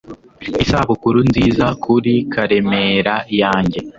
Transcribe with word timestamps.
isabukuru 0.63 1.19
nziza 1.29 1.65
kuri 1.83 2.13
karemera 2.33 3.15
yanjye 3.41 3.79